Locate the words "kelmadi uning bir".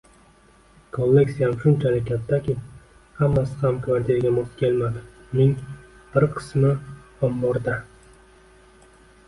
4.63-6.29